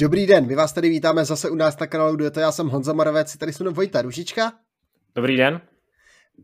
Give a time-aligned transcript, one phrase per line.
[0.00, 2.92] Dobrý den, my vás tady vítáme zase u nás na kanálu Dueto, já jsem Honza
[2.92, 4.52] Moravec, tady jsem Vojta Ružička.
[5.14, 5.60] Dobrý den.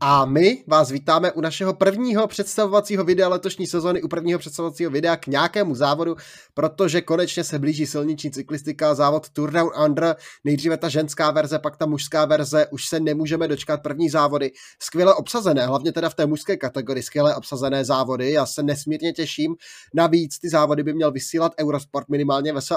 [0.01, 5.17] A my vás vítáme u našeho prvního představovacího videa letošní sezóny, u prvního představovacího videa
[5.17, 6.17] k nějakému závodu,
[6.55, 11.77] protože konečně se blíží silniční cyklistika, závod Tour Down Under, nejdříve ta ženská verze, pak
[11.77, 14.53] ta mužská verze, už se nemůžeme dočkat první závody.
[14.83, 19.55] Skvěle obsazené, hlavně teda v té mužské kategorii, skvěle obsazené závody, já se nesmírně těším.
[19.95, 22.77] Navíc ty závody by měl vysílat Eurosport minimálně ve své,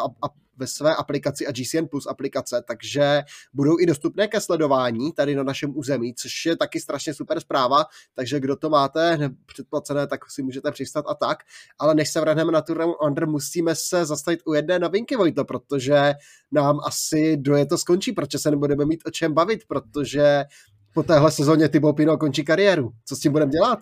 [0.58, 3.22] ve své aplikaci a GCN Plus aplikace, takže
[3.54, 7.86] budou i dostupné ke sledování tady na našem území, což je taky strašně super zpráva,
[8.16, 11.38] takže kdo to máte předplacené, tak si můžete přistat a tak.
[11.80, 16.14] Ale než se vrhneme na Tour Under, musíme se zastavit u jedné novinky, Vojto, protože
[16.52, 20.46] nám asi doje to skončí, protože se nebudeme mít o čem bavit, protože
[20.94, 22.92] po téhle sezóně Thibaut Pino končí kariéru.
[23.05, 23.80] Co s tím budeme dělat?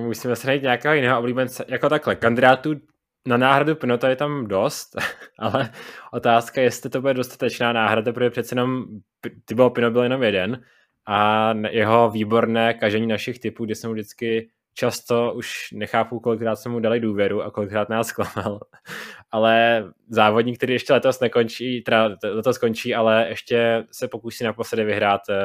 [0.00, 1.64] Musíme se najít nějakého jiného oblíbence.
[1.68, 2.74] Jako takhle, kandidátů
[3.26, 4.96] na náhradu Pinota je tam dost,
[5.38, 5.70] ale
[6.12, 8.84] otázka je, jestli to bude dostatečná náhrada, protože přece jenom
[9.44, 10.62] Thibaut Pinot byl jenom jeden
[11.06, 16.70] a jeho výborné kažení našich typů, kde jsem mu vždycky často už nechápu, kolikrát jsme
[16.70, 18.60] mu dali důvěru a kolikrát nás zklamal.
[19.30, 25.20] ale závodník, který ještě letos nekončí, teda letos končí, ale ještě se pokusí naposledy vyhrát
[25.28, 25.36] uh,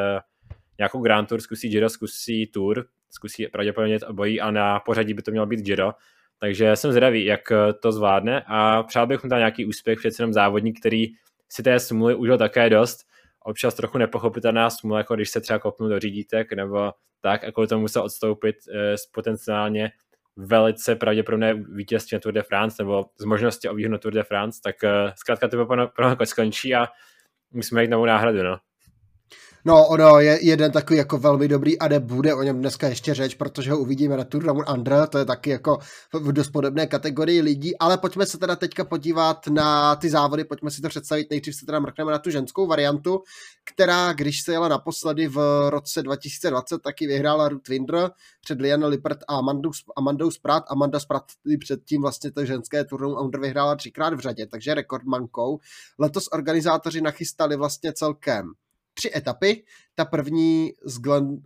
[0.78, 5.31] nějakou Grand Tour, zkusí Giro, zkusí Tour, zkusí pravděpodobně obojí a na pořadí by to
[5.31, 5.91] mělo být Giro.
[6.40, 7.42] Takže jsem zvědavý, jak
[7.82, 11.08] to zvládne a přál bych mu tam nějaký úspěch, přece jenom závodník, který
[11.50, 13.08] si té smůly užil také dost
[13.48, 17.68] občas trochu nepochopitelná smůla, jako když se třeba kopnu do řídítek nebo tak a kvůli
[17.68, 19.92] tomu musel odstoupit z eh, potenciálně
[20.36, 24.60] velice pravděpodobné vítězství na Tour de France nebo z možnosti o výhnu Tour de France,
[24.64, 25.66] tak uh, zkrátka to
[25.96, 26.88] pro skončí a
[27.52, 28.44] musíme jít novou náhradu.
[28.44, 28.58] No.
[29.68, 33.36] No, ono je jeden takový jako velmi dobrý a bude o něm dneska ještě řeč,
[33.36, 35.80] protože ho uvidíme na Tour Down Under, to je taky jako
[36.14, 40.72] v dost podobné kategorii lidí, ale pojďme se teda teďka podívat na ty závody, pojďme
[40.72, 43.19] si to představit, nejdřív se teda mrkneme na tu ženskou variantu,
[43.74, 49.20] která, když se jela naposledy v roce 2020, taky vyhrála Ruth Winder před Liana Lippert
[49.28, 50.64] a Amandou, Amandou Sprat.
[50.70, 51.24] Amanda Sprat
[51.59, 55.59] předtím vlastně to ženské Tour Down Under vyhrála třikrát v řadě, takže rekordmankou.
[56.00, 58.53] Letos organizátoři nachystali vlastně celkem
[58.97, 59.63] tři etapy.
[59.96, 61.38] Ta první z, Glen,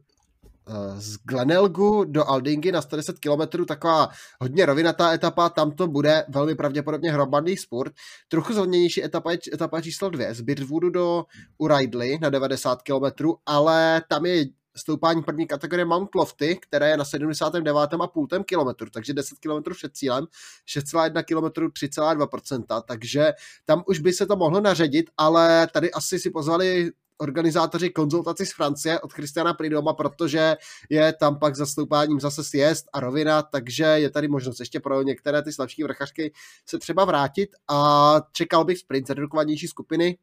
[0.70, 4.10] eh, z Glenelgu do Aldingy na 110 km, taková
[4.42, 7.94] hodně rovinatá etapa, tam to bude velmi pravděpodobně hromadný sport.
[8.28, 11.26] Trochu zhodnější etapa je etapa číslo dvě, z Birchwoodu do
[11.58, 14.46] Uridley na 90 km, ale tam je
[14.76, 20.28] stoupání první kategorie Mount Lofty, které je na 79,5 km, takže 10 km před cílem,
[20.68, 23.34] 6,1 km 3,2%, takže
[23.66, 28.54] tam už by se to mohlo naředit, ale tady asi si pozvali organizátoři konzultaci z
[28.54, 30.58] Francie od Christiana Pridoma, protože
[30.90, 35.42] je tam pak zastoupáním zase sjezd a rovina, takže je tady možnost ještě pro některé
[35.42, 36.34] ty slabší vrchařky
[36.66, 40.18] se třeba vrátit a čekal bych sprint zredukovanější skupiny,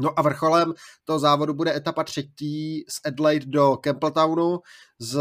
[0.00, 4.60] No a vrcholem toho závodu bude etapa třetí z Adelaide do Campbelltownu
[4.98, 5.18] z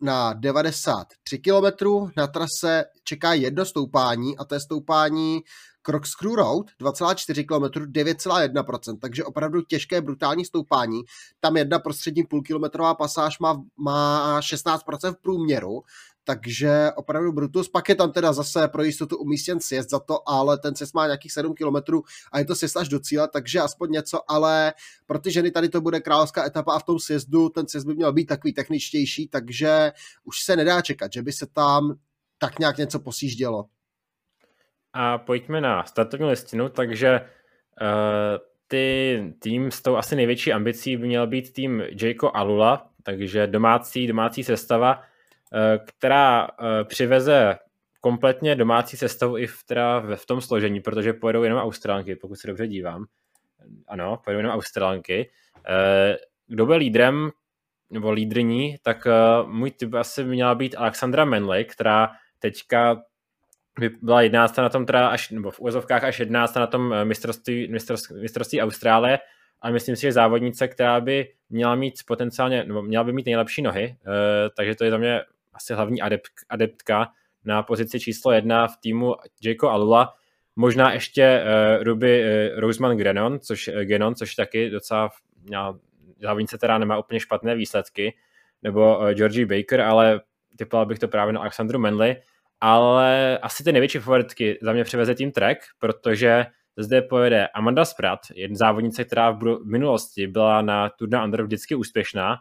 [0.00, 1.86] na 93 km.
[2.16, 5.40] Na trase čeká jedno stoupání a to je stoupání
[5.82, 11.02] Corkscrew Road 2,4 km 9,1%, takže opravdu těžké brutální stoupání.
[11.40, 15.82] Tam jedna prostřední půlkilometrová pasáž má, má 16% v průměru,
[16.24, 17.68] takže opravdu Brutus.
[17.68, 21.06] Pak je tam teda zase pro jistotu umístěn sjezd za to, ale ten sjezd má
[21.06, 24.72] nějakých 7 km a je to sjezd až do cíle, takže aspoň něco, ale
[25.06, 27.94] pro ty ženy tady to bude královská etapa a v tom sjezdu ten sjezd by
[27.94, 29.92] měl být takový techničtější, takže
[30.24, 31.94] už se nedá čekat, že by se tam
[32.38, 33.64] tak nějak něco posíždělo.
[34.92, 37.86] A pojďme na startovní listinu, takže uh,
[38.68, 44.06] ty tým s tou asi největší ambicí by měl být tým Jayko Alula, takže domácí,
[44.06, 46.48] domácí sestava, uh, která uh,
[46.84, 47.58] přiveze
[48.00, 52.46] kompletně domácí sestavu i v, teda v tom složení, protože pojedou jenom Austrálky, pokud se
[52.46, 53.04] dobře dívám.
[53.88, 55.30] Ano, pojedou jenom Austrálky.
[56.46, 57.30] Kdo byl lídrem,
[57.90, 59.06] nebo lídrní, tak
[59.46, 63.02] můj typ asi měla být Alexandra Menley, která teďka
[64.02, 67.68] byla 11 na tom teda až, nebo v úvozovkách až 11 na tom eh, mistrovství,
[67.68, 69.18] mistrovství, mistrovství Austrálie,
[69.60, 73.62] ale myslím si, že závodnice, která by měla mít potenciálně, nebo měla by mít nejlepší
[73.62, 74.14] nohy, uh,
[74.56, 75.20] takže to je za mě
[75.54, 77.08] asi hlavní adept, adeptka
[77.44, 79.14] na pozici číslo jedna v týmu
[79.44, 80.14] Jayko Alula,
[80.56, 82.24] možná ještě uh, Ruby
[82.56, 85.10] Roseman Grenon, což, Genon, což taky docela
[85.42, 85.78] měla,
[86.22, 88.14] závodnice teda nemá úplně špatné výsledky,
[88.62, 90.20] nebo Georgie Baker, ale
[90.56, 92.16] typoval bych to právě na Alexandru Menley,
[92.64, 98.18] ale asi ty největší favoritky za mě přiveze tým Trek, protože zde pojede Amanda Sprat,
[98.34, 102.36] jedna závodnice, která v, minulosti byla na Tour de Under vždycky úspěšná,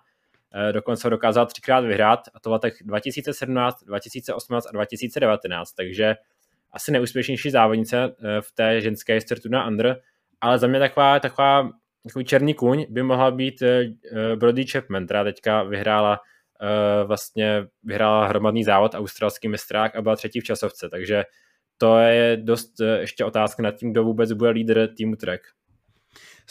[0.54, 6.16] eh, dokonce dokázala třikrát vyhrát, a to v letech 2017, 2018 a 2019, takže
[6.72, 10.02] asi neúspěšnější závodnice v té ženské historii na Under,
[10.42, 11.70] ale za mě taková, taková
[12.04, 13.64] takový černý kůň by mohla být
[14.36, 16.20] Brody Chapman, která teďka vyhrála
[17.06, 21.24] vlastně vyhrála hromadný závod australský mistrák a byla třetí v časovce, takže
[21.78, 25.42] to je dost ještě otázka nad tím, kdo vůbec bude lídr týmu Trek.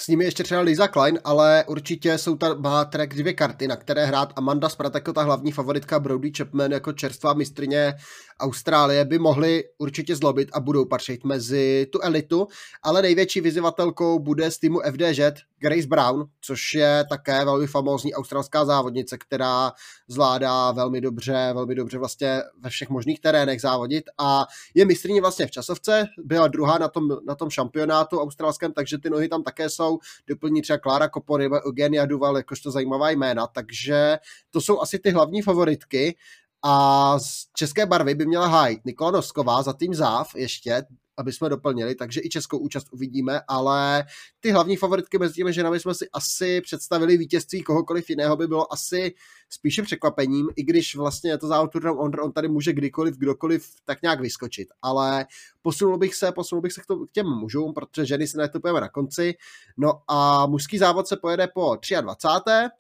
[0.01, 3.77] S nimi ještě třeba Lisa Klein, ale určitě jsou tam má track dvě karty, na
[3.77, 7.95] které hrát Amanda Sprat jako ta hlavní favoritka, Brody Chapman jako čerstvá mistrině
[8.41, 12.47] Austrálie by mohli určitě zlobit a budou patřit mezi tu elitu,
[12.83, 15.21] ale největší vyzývatelkou bude z týmu FDŽ
[15.59, 19.73] Grace Brown, což je také velmi famózní australská závodnice, která
[20.09, 24.05] zvládá velmi dobře, velmi dobře vlastně ve všech možných terénech závodit.
[24.19, 28.99] A je mistrně vlastně v časovce, byla druhá na tom, na tom šampionátu australském, takže
[28.99, 29.90] ty nohy tam také jsou,
[30.27, 34.19] doplní třeba Klára Kopory, Eugenia Duval, jakožto zajímavá jména, takže
[34.51, 36.17] to jsou asi ty hlavní favoritky.
[36.63, 40.83] A z české barvy by měla hájit Nikola Nosková za tým záv ještě,
[41.17, 44.05] aby jsme doplnili, takže i českou účast uvidíme, ale
[44.41, 48.73] ty hlavní favoritky mezi těmi ženami jsme si asi představili vítězství kohokoliv jiného by bylo
[48.73, 49.15] asi
[49.51, 54.03] spíše překvapením, i když vlastně je to závod on, on tady může kdykoliv, kdokoliv tak
[54.03, 55.27] nějak vyskočit, ale
[55.63, 58.81] posunul bych se, posunul bych se k, to, k těm mužům, protože ženy si netupujeme
[58.81, 59.35] na konci,
[59.77, 62.71] no a mužský závod se pojede po 23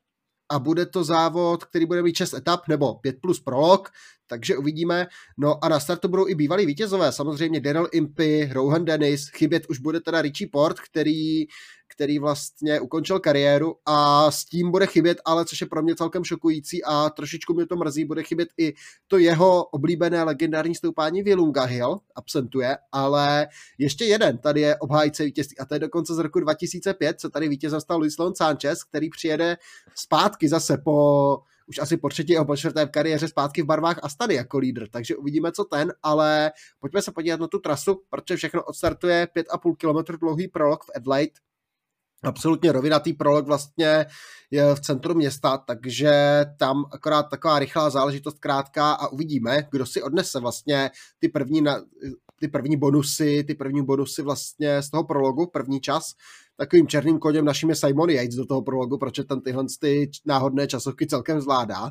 [0.51, 3.89] a bude to závod, který bude mít 6 etap nebo 5 plus prolog,
[4.31, 5.07] takže uvidíme.
[5.39, 9.79] No a na startu budou i bývalí vítězové, samozřejmě Daryl Impy, Rohan Dennis, chybět už
[9.79, 11.47] bude teda Richie Port, který
[11.95, 16.25] který vlastně ukončil kariéru a s tím bude chybět, ale což je pro mě celkem
[16.25, 18.75] šokující a trošičku mě to mrzí, bude chybět i
[19.09, 23.49] to jeho oblíbené legendární stoupání Vilunga Hill, absentuje, ale
[23.79, 27.49] ještě jeden tady je obhájce vítězství a to je dokonce z roku 2005, co tady
[27.49, 29.57] vítězem stal Luis Leon Sanchez, který přijede
[29.95, 31.39] zpátky zase po
[31.71, 34.89] už asi po třetí a po čtvrté v kariéře zpátky v barvách Astany jako lídr,
[34.89, 39.75] takže uvidíme, co ten, ale pojďme se podívat na tu trasu, protože všechno odstartuje 5,5
[39.77, 41.33] km dlouhý prolog v Adelaide,
[42.23, 44.07] absolutně rovinatý prolog vlastně
[44.51, 50.03] je v centru města, takže tam akorát taková rychlá záležitost krátká a uvidíme, kdo si
[50.03, 51.83] odnese vlastně ty první, na,
[52.41, 56.15] ty první bonusy, ty první bonusy vlastně z toho prologu, první čas.
[56.61, 60.67] Takovým černým koněm naším je Simon Yates do toho prologu, protože ten tyhle ty náhodné
[60.67, 61.91] časovky celkem zvládá.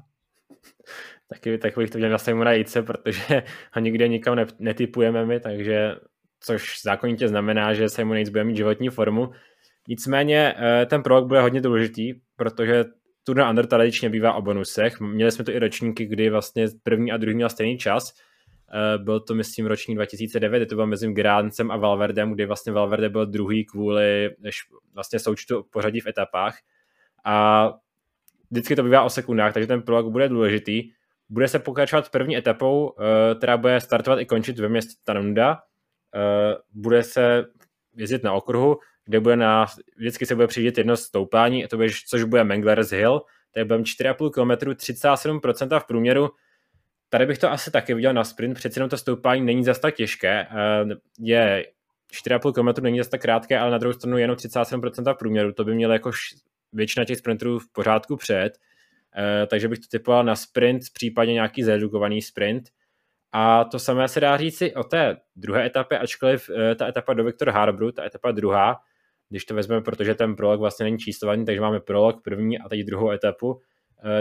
[1.29, 3.43] Taky tak bych to měl na Simona Yatese, protože
[3.73, 5.95] ho nikde nikam netypujeme my, takže
[6.39, 9.29] což zákonitě znamená, že Simon Yates bude mít životní formu,
[9.89, 12.85] Nicméně eh, ten prolog bude hodně důležitý, protože
[13.23, 14.99] Tour Under tradičně bývá o bonusech.
[14.99, 18.13] Měli jsme to i ročníky, kdy vlastně první a druhý měl stejný čas.
[18.73, 23.09] Eh, byl to, myslím, ročník 2009, to bylo mezi Gráncem a Valverdem, kdy vlastně Valverde
[23.09, 24.35] byl druhý kvůli
[24.93, 26.57] vlastně součtu pořadí v etapách.
[27.25, 27.69] A
[28.51, 30.91] vždycky to bývá o sekundách, takže ten prolog bude důležitý.
[31.29, 35.59] Bude se pokračovat první etapou, eh, která bude startovat i končit ve městě Tanunda.
[36.73, 37.45] Bude se
[37.95, 38.77] jezdit na okruhu
[39.09, 39.65] kde bude na,
[39.97, 43.21] vždycky se bude přijít jedno stoupání, to bude, což bude Mangler's Hill,
[43.55, 46.29] je budeme 4,5 km, 37% v průměru.
[47.09, 49.95] Tady bych to asi taky viděl na sprint, přeci jenom to stoupání není zase tak
[49.95, 51.65] těžké, eh, je
[52.11, 55.63] 4,5 km není zase tak krátké, ale na druhou stranu jenom 37% v průměru, to
[55.63, 56.11] by mělo jako
[56.73, 58.51] většina těch sprinterů v pořádku před,
[59.17, 62.63] eh, takže bych to typoval na sprint, případně nějaký zredukovaný sprint.
[63.31, 67.23] A to samé se dá říci o té druhé etapě, ačkoliv eh, ta etapa do
[67.23, 68.77] Victor Harbru, ta etapa druhá,
[69.29, 72.79] když to vezmeme, protože ten prolog vlastně není číslovaný, takže máme prolog první a teď
[72.79, 73.61] druhou etapu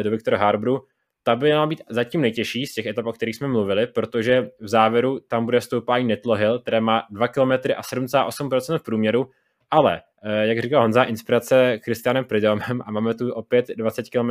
[0.02, 0.86] do Viktora Harbru.
[1.28, 4.68] Ta by měla být zatím nejtěžší z těch etap, o kterých jsme mluvili, protože v
[4.68, 9.30] závěru tam bude stoupání Netlo Hill, které má 2 km a 7,8% v průměru,
[9.70, 14.30] ale, eh, jak říkal Honza, inspirace Kristianem Pridomem a máme tu opět 20 km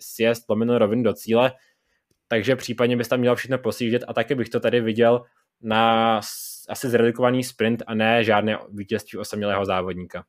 [0.00, 1.52] sjezd lomeno rovin do cíle,
[2.28, 5.22] takže případně bys tam měl všechno posíždět a taky bych to tady viděl
[5.62, 6.16] na
[6.68, 10.24] asi zredukovaný sprint a ne žádné vítězství osamělého závodníka.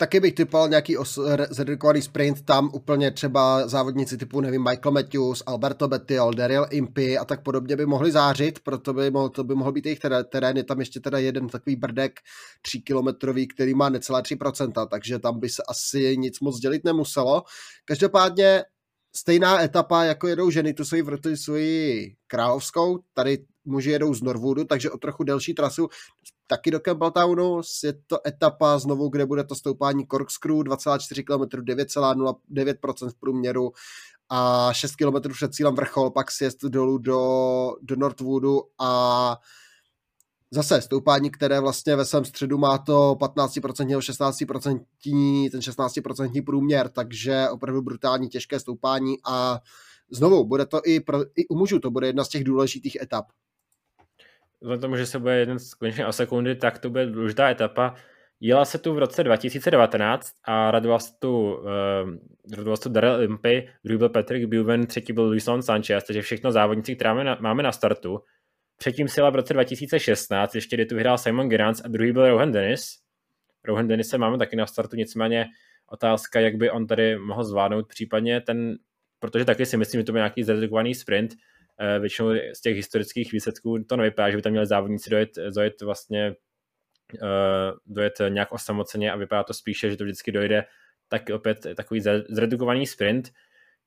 [0.00, 5.42] Taky bych typoval nějaký os- zredukovaný sprint, tam úplně třeba závodníci typu, nevím, Michael Matthews,
[5.46, 9.54] Alberto Bettiol, Daryl Impy a tak podobně by mohli zářit, proto by mohl, to by
[9.54, 10.56] mohl být jejich terén.
[10.56, 12.20] Je tam ještě teda jeden takový brdek
[12.62, 17.42] 3 kilometrový, který má necelé 3%, takže tam by se asi nic moc dělit nemuselo.
[17.84, 18.64] Každopádně
[19.16, 24.64] stejná etapa, jako jedou ženy, tu svoji, tu svoji královskou, tady muži jedou z Norwoodu,
[24.64, 25.88] takže o trochu delší trasu,
[26.46, 33.10] taky do Campbelltownu, je to etapa znovu, kde bude to stoupání Corkscrew, 2,4 km, 9,09%
[33.10, 33.72] v průměru
[34.28, 37.20] a 6 km před cílem vrchol, pak sjezd dolů do,
[37.82, 39.36] do Northwoodu a
[40.50, 46.88] zase stoupání, které vlastně ve svém středu má to 15% nebo 16% ten 16% průměr,
[46.88, 49.60] takže opravdu brutálně těžké stoupání a
[50.10, 53.24] znovu, bude to i, pro, i u mužů, to bude jedna z těch důležitých etap.
[54.60, 57.94] Vzhledem tomu, že se bude jeden konečně o sekundy, tak to bude důležitá etapa.
[58.40, 61.66] Jela se tu v roce 2019 a radoval se tu, uh,
[62.56, 66.52] radoval se tu Daryl Impey, druhý byl Patrick Buven, třetí byl Luis Sanchez, takže všechno
[66.52, 68.20] závodníci, které máme na, máme na startu.
[68.76, 72.28] Předtím si jela v roce 2016, ještě kdy tu vyhrál Simon Gerrans a druhý byl
[72.28, 72.98] Rohan Dennis.
[73.64, 75.46] Rohan Dennis se máme taky na startu, nicméně
[75.86, 78.76] otázka, jak by on tady mohl zvládnout případně ten,
[79.18, 81.34] protože taky si myslím, že to byl nějaký zredukovaný sprint,
[81.98, 86.34] většinou z těch historických výsledků to nevypadá, že by tam měli závodníci dojet, dojet vlastně
[87.14, 90.64] eh, dojet nějak osamoceně a vypadá to spíše, že to vždycky dojde
[91.08, 93.28] tak opět takový zredukovaný sprint.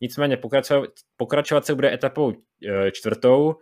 [0.02, 2.34] Nicméně pokračovat, pokračovat se bude etapou
[2.68, 3.56] eh, čtvrtou,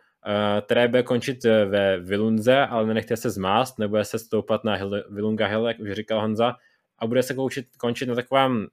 [0.61, 5.47] která bude končit ve Vilunze, ale nenechte se zmást, nebude se stoupat na Hill, Vilunga
[5.47, 6.55] Hill, jak už říkal Honza,
[6.97, 8.67] a bude se končit, končit na takovém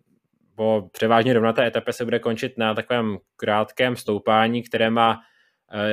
[0.57, 5.36] po převážně rovnaté etapě se bude končit na takovém krátkém stoupání, které má eh,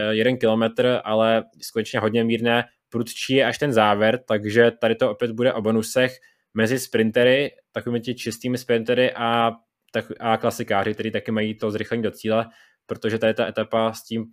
[0.09, 5.31] jeden kilometr, ale skutečně hodně mírné, prudčí je až ten závěr, takže tady to opět
[5.31, 6.11] bude o bonusech
[6.53, 9.51] mezi sprintery, takovými ti čistými sprintery a,
[9.91, 12.45] tak, a klasikáři, kteří taky mají to zrychlení do cíle,
[12.85, 14.25] protože tady ta etapa s tím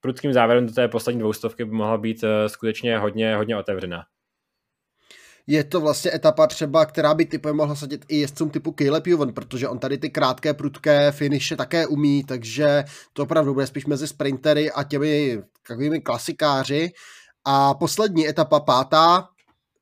[0.00, 4.04] prudkým závěrem do té poslední dvoustovky by mohla být eh, skutečně hodně, hodně otevřená
[5.48, 9.32] je to vlastně etapa třeba, která by typem mohla sadit i jezdcům typu Caleb Juven,
[9.32, 14.06] protože on tady ty krátké, prudké finiše také umí, takže to opravdu bude spíš mezi
[14.06, 16.92] sprintery a těmi takovými klasikáři.
[17.44, 19.28] A poslední etapa, pátá,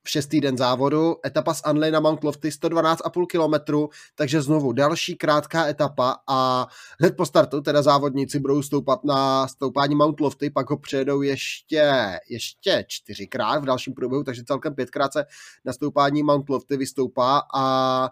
[0.09, 5.67] šestý den závodu, etapa z Anley na Mount Lofty 112,5 km, takže znovu další krátká
[5.67, 6.67] etapa a
[7.01, 12.13] hned po startu teda závodníci budou stoupat na stoupání Mount Lofty, pak ho přejedou ještě,
[12.29, 15.25] ještě čtyřikrát v dalším průběhu, takže celkem pětkrát se
[15.65, 18.09] na stoupání Mount Lofty vystoupá a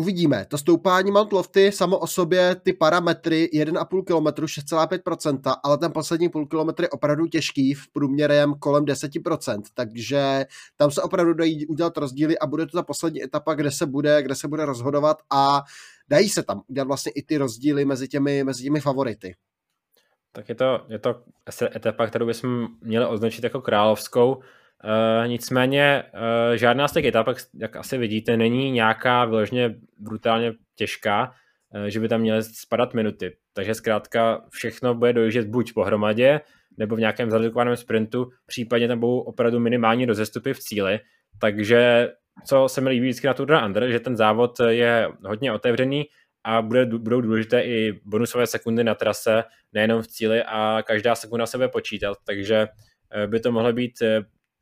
[0.00, 0.46] Uvidíme.
[0.48, 6.28] To stoupání Mount Lofty samo o sobě, ty parametry 1,5 km, 6,5%, ale ten poslední
[6.28, 11.96] půl kilometr je opravdu těžký, v průměrem kolem 10%, takže tam se opravdu dají udělat
[11.96, 15.62] rozdíly a bude to ta poslední etapa, kde se bude, kde se bude rozhodovat a
[16.08, 19.34] dají se tam udělat vlastně i ty rozdíly mezi těmi, mezi těmi favority.
[20.32, 21.22] Tak je to, je to
[21.76, 24.42] etapa, kterou bychom měli označit jako královskou,
[24.84, 31.32] Uh, nicméně uh, žádná z těch etap, jak asi vidíte, není nějaká vyloženě brutálně těžká,
[31.74, 33.36] uh, že by tam měly spadat minuty.
[33.52, 36.40] Takže zkrátka všechno bude dojíždět buď pohromadě,
[36.78, 41.00] nebo v nějakém zredukovaném sprintu, případně tam budou opravdu minimální rozestupy v cíli.
[41.40, 42.08] Takže
[42.46, 46.04] co se mi líbí vždycky na Tour de Under, že ten závod je hodně otevřený
[46.44, 51.46] a bude, budou důležité i bonusové sekundy na trase, nejenom v cíli a každá sekunda
[51.46, 52.68] se bude počítat, takže
[53.26, 53.92] by to mohlo být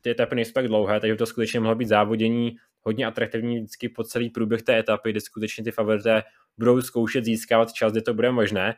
[0.00, 4.04] ty etapy nejsou tak dlouhé, takže to skutečně mohlo být závodění hodně atraktivní vždycky po
[4.04, 6.22] celý průběh té etapy, kdy skutečně ty favorité
[6.58, 8.74] budou zkoušet získávat čas, kdy to bude možné.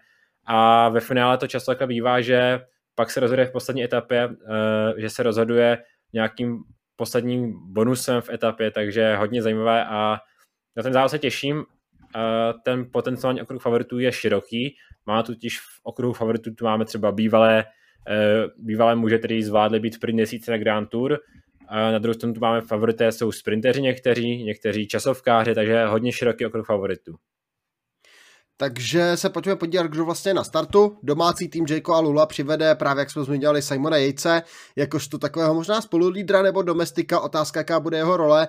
[0.47, 2.61] A ve finále to často takhle bývá, že
[2.95, 6.59] pak se rozhoduje v poslední etapě, eh, že se rozhoduje nějakým
[6.97, 10.19] posledním bonusem v etapě, takže hodně zajímavé a
[10.77, 11.65] na ten závod se těším.
[12.17, 14.77] Eh, ten potenciální okruh favoritů je široký.
[15.07, 17.65] Má totiž v okruhu favoritů tu máme třeba bývalé
[18.59, 21.19] bývalé muže, který zvládli být v desíce na Grand Tour.
[21.71, 26.67] Na druhou stranu tu máme favorité, jsou sprinteři někteří, někteří časovkáři, takže hodně široký okruh
[26.67, 27.15] favoritů.
[28.57, 30.99] Takže se pojďme podívat, kdo vlastně na startu.
[31.03, 34.43] Domácí tým Jayko a Lula přivede právě, jak jsme zmiňovali, Simona Jejce,
[34.77, 37.21] jakožto takového možná spolulídra nebo domestika.
[37.21, 38.49] Otázka, jaká bude jeho role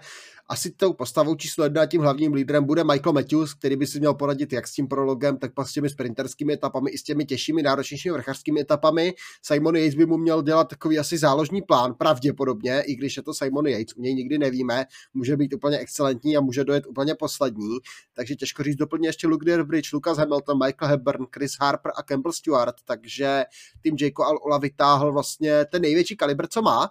[0.52, 4.14] asi tou postavou číslo jedna tím hlavním lídrem bude Michael Matthews, který by si měl
[4.14, 7.64] poradit jak s tím prologem, tak pak s těmi sprinterskými etapami i s těmi těžšími,
[7.64, 9.14] náročnějšími vrchařskými etapami.
[9.42, 13.34] Simon Yates by mu měl dělat takový asi záložní plán, pravděpodobně, i když je to
[13.34, 17.78] Simon Yates, u něj nikdy nevíme, může být úplně excelentní a může dojet úplně poslední,
[18.14, 22.34] takže těžko říct doplně ještě Luke Derbridge, Lucas Hamilton, Michael Hepburn, Chris Harper a Campbell
[22.34, 23.44] Stewart, takže
[23.82, 26.90] tým Jayko Al vytáhl vlastně ten největší kalibr, co má.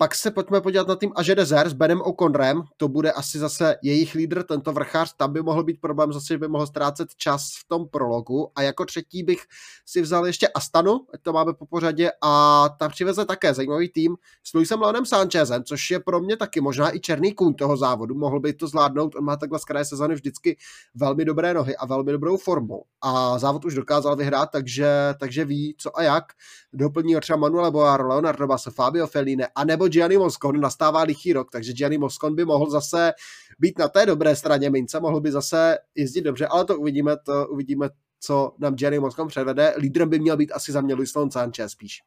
[0.00, 3.76] Pak se pojďme podívat na tým Aže Dezer s Benem O'Connorem, to bude asi zase
[3.82, 7.50] jejich lídr, tento vrchář, tam by mohl být problém zase, že by mohl ztrácet čas
[7.60, 8.50] v tom prologu.
[8.56, 9.42] A jako třetí bych
[9.86, 14.54] si vzal ještě Astanu, to máme po pořadě a tam přiveze také zajímavý tým s
[14.54, 18.40] Luisem Leonem Sanchezem, což je pro mě taky možná i černý kůň toho závodu, mohl
[18.40, 20.56] by to zvládnout, on má takhle z kraje sezóny vždycky
[20.94, 22.82] velmi dobré nohy a velmi dobrou formu.
[23.00, 24.88] A závod už dokázal vyhrát, takže,
[25.20, 26.24] takže ví co a jak,
[26.72, 31.72] doplní třeba Manuel Boar, Leonardo Basso, Fabio Feline, anebo Gianni Moscon, nastává lichý rok, takže
[31.72, 33.12] Gianni Moscon by mohl zase
[33.58, 37.46] být na té dobré straně mince, mohl by zase jezdit dobře, ale to uvidíme, to
[37.48, 37.88] uvidíme,
[38.20, 39.74] co nám Gianni Moscon předvede.
[39.78, 41.98] Lídrem by měl být asi za mě Luis Sanchez spíš.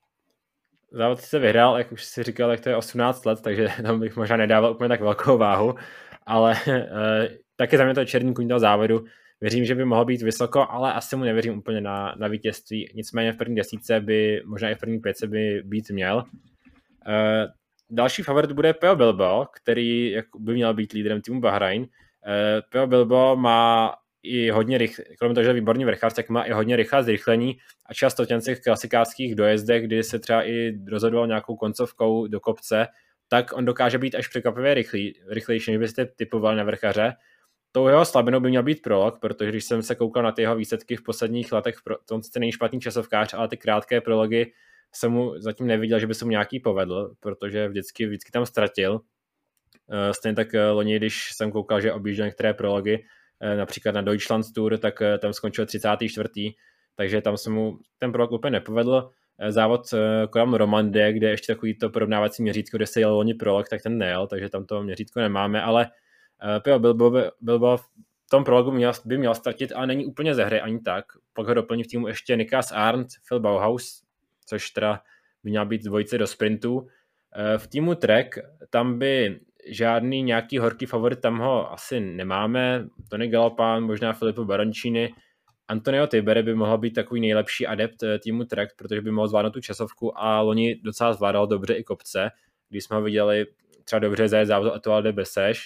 [0.92, 4.16] Závod se vyhrál, jak už si říkal, tak to je 18 let, takže tam bych
[4.16, 5.76] možná nedával úplně tak velkou váhu,
[6.26, 9.06] ale e, taky za mě to černý kůň toho závodu.
[9.42, 12.92] Věřím, že by mohl být vysoko, ale asi mu nevěřím úplně na, na vítězství.
[12.96, 16.24] Nicméně v první desíce by, možná i v první pětce by být měl.
[17.96, 21.88] Další favorit bude Peo Bilbo, který by měl být lídrem týmu Bahrain.
[22.70, 26.52] Peo Bilbo má i hodně rychle, kromě toho, že je výborný vrchář, tak má i
[26.52, 31.56] hodně rychlé zrychlení a často v těch klasikářských dojezdech, kdy se třeba i rozhodoval nějakou
[31.56, 32.88] koncovkou do kopce,
[33.28, 37.14] tak on dokáže být až překvapivě rychlý, rychlejší, než byste typovali na vrchaře.
[37.72, 40.56] Tou jeho slabinou by měl být prolog, protože když jsem se koukal na ty jeho
[40.56, 44.52] výsledky v posledních letech, to on není špatný časovkář, ale ty krátké prology
[44.96, 49.02] jsem mu zatím neviděl, že by se mu nějaký povedl, protože vždycky, vždycky tam ztratil.
[49.92, 53.06] Eh, stejně tak eh, loni, když jsem koukal, že objížděl některé prology,
[53.40, 56.56] eh, například na Deutschland Tour, tak tam skončil 34.
[56.96, 59.10] Takže tam se mu ten prolog úplně nepovedl.
[59.50, 59.82] Závod
[60.30, 63.98] kolem Romandie, kde ještě takový to porovnávací měřítko, kde se jel loni prolog, tak ten
[63.98, 65.90] nejel, takže tam to měřítko nemáme, ale
[66.64, 67.86] Pio Bilbo, Bilbo v
[68.30, 71.06] tom prologu měl, by měl startit, ale není úplně ze hry ani tak.
[71.34, 74.04] Pak ho doplní v týmu ještě Nikas Arndt, Phil Bauhaus,
[74.46, 75.02] což teda
[75.44, 76.88] by měla být dvojice do sprintu.
[77.36, 78.36] Eh, v týmu Trek
[78.70, 82.86] tam by žádný nějaký horký favorit, tam ho asi nemáme.
[83.10, 85.14] Tony Galopán, možná Filipo Barončiny.
[85.68, 89.52] Antonio Tibere by mohl být takový nejlepší adept eh, týmu Trek, protože by mohl zvládnout
[89.52, 92.30] tu časovku a loni docela zvládal dobře i kopce,
[92.70, 93.46] když jsme ho viděli
[93.84, 95.58] třeba dobře zajet závod Etoile de Bessèges.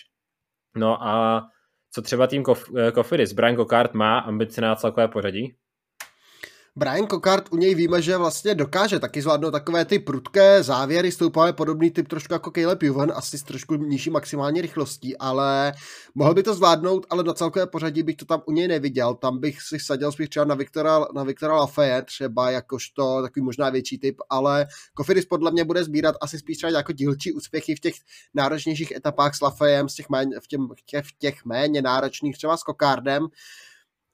[0.76, 1.48] No a
[1.92, 2.44] co třeba tým
[2.94, 3.34] Kofidis?
[3.34, 5.56] Brian Cockart má ambice na celkové pořadí?
[6.78, 11.54] Brian Cockart, u něj víme, že vlastně dokáže taky zvládnout takové ty prudké závěry, stoupáme
[11.54, 15.74] podobný typ trošku jako Caleb Juven, asi s trošku nižší maximální rychlostí, ale
[16.16, 19.16] mohl by to zvládnout, ale na celkové pořadí bych to tam u něj neviděl.
[19.16, 23.70] Tam bych si sadil spíš třeba na Viktora, na Viktora Lafayette, třeba jakožto takový možná
[23.70, 27.80] větší typ, ale Kofidis podle mě bude sbírat asi spíš třeba jako dílčí úspěchy v
[27.80, 27.94] těch
[28.34, 30.68] náročnějších etapách s Lafayem, v těch méně, v, těm,
[31.02, 33.28] v těch méně náročných třeba s Kokardem.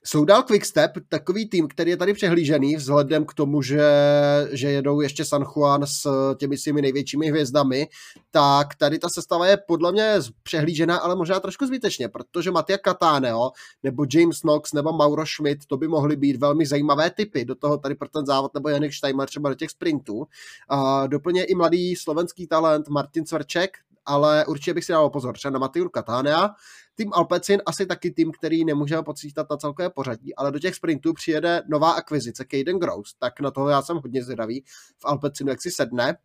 [0.06, 3.88] Soudal Quickstep, takový tým, který je tady přehlížený vzhledem k tomu, že,
[4.52, 7.88] že jedou ještě San Juan s těmi svými největšími hvězdami,
[8.30, 13.50] tak tady ta sestava je podle mě přehlížená, ale možná trošku zbytečně, protože Matia Catáneo
[13.82, 17.78] nebo James Knox nebo Mauro Schmidt, to by mohly být velmi zajímavé typy do toho
[17.78, 20.26] tady pro ten závod, nebo Janik Steimer třeba do těch sprintů.
[20.68, 23.70] A doplně i mladý slovenský talent Martin Cvrček,
[24.06, 26.50] ale určitě bych si dal pozor třeba na Matiu Katánea.
[26.94, 31.12] Tým Alpecin asi taky tým, který nemůžeme pocítat na celkové pořadí, ale do těch sprintů
[31.12, 34.64] přijede nová akvizice, Caden Gross, tak na toho já jsem hodně zvědavý
[34.98, 36.16] v Alpecinu, jak si sedne.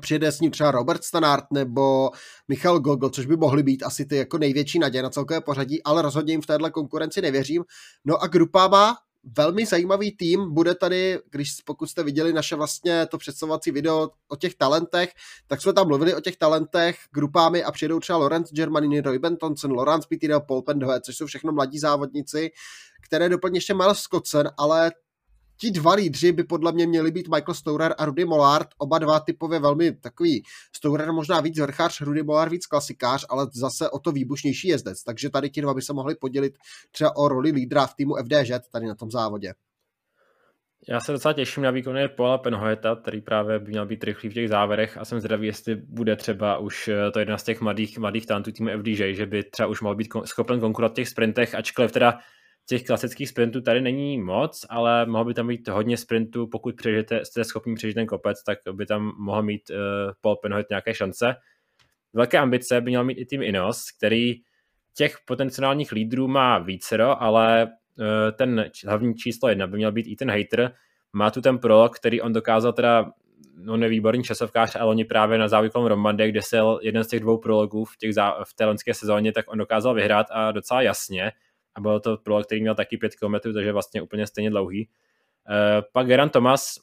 [0.00, 2.10] Přijede s ním třeba Robert Stanart nebo
[2.48, 6.02] Michal Gogol, což by mohly být asi ty jako největší naděje na celkové pořadí, ale
[6.02, 7.64] rozhodně jim v téhle konkurenci nevěřím.
[8.04, 10.54] No a Grupama velmi zajímavý tým.
[10.54, 15.12] Bude tady, když pokud jste viděli naše vlastně to představovací video o těch talentech,
[15.46, 19.72] tak jsme tam mluvili o těch talentech grupámi a přijedou třeba Lorenz Germanini, Roy Bentonson,
[19.72, 22.50] Lorenz Pitino, Paul Pendohe, což jsou všechno mladí závodníci,
[23.06, 24.92] které doplní ještě Miles Scottsen, ale
[25.56, 29.20] ti dva lídři by podle mě měli být Michael Stourer a Rudy Mollard, oba dva
[29.20, 30.42] typově velmi takový,
[30.76, 35.30] Stourer možná víc vrchář, Rudy Mollard víc klasikář, ale zase o to výbušnější jezdec, takže
[35.30, 36.54] tady ti dva by se mohli podělit
[36.90, 39.54] třeba o roli lídra v týmu FDŽ tady na tom závodě.
[40.88, 44.34] Já se docela těším na výkony Paula Penhoeta, který právě by měl být rychlý v
[44.34, 47.98] těch závěrech a jsem zvědavý, jestli bude třeba už eh, to jedna z těch mladých,
[47.98, 51.54] mladých talentů týmu FDJ, že by třeba už mohl být schopen konkurovat v těch sprintech,
[51.54, 52.18] ačkoliv teda
[52.66, 57.24] těch klasických sprintů tady není moc, ale mohl by tam být hodně sprintů, pokud přežijete,
[57.24, 59.76] jste schopni přežít ten kopec, tak by tam mohl mít uh,
[60.20, 61.34] Paul Penhoit nějaké šance.
[62.12, 64.34] Velké ambice by měl mít i tým Inos, který
[64.96, 68.04] těch potenciálních lídrů má vícero, ale uh,
[68.36, 70.72] ten hlavní číslo jedna by měl být i ten hater.
[71.12, 73.12] Má tu ten prolog, který on dokázal teda
[73.56, 77.38] no nevýborný časovkář, ale oni právě na závyklom Romandě, kde se jeden z těch dvou
[77.38, 81.32] prologů v, těch zá, v té loňské sezóně, tak on dokázal vyhrát a docela jasně
[81.74, 84.88] a bylo to pro, který měl taky 5 km, takže vlastně úplně stejně dlouhý.
[85.48, 86.74] Uh, pak Geran Thomas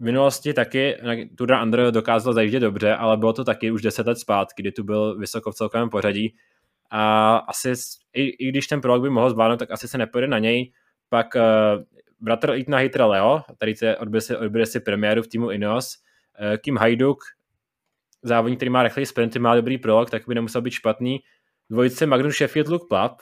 [0.00, 4.06] v minulosti taky na Tour Andro dokázal zajíždět dobře, ale bylo to taky už 10
[4.06, 6.34] let zpátky, kdy tu byl vysoko v celkovém pořadí
[6.90, 7.72] a asi,
[8.12, 10.72] i, i když ten prolog by mohl zvládnout, tak asi se nepojde na něj.
[11.08, 11.82] Pak uh,
[12.20, 15.96] bratr Itna Hitra Leo, který se odbere si, odbere si premiéru v týmu Ineos,
[16.40, 17.18] uh, Kim Hajduk,
[18.22, 21.20] závodník, který má rychlý sprinty, má dobrý prolog, tak by nemusel být špatný.
[21.70, 23.12] Dvojice Magnus Sheffield Luke Plap,